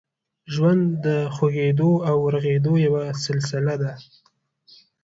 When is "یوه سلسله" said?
2.85-3.75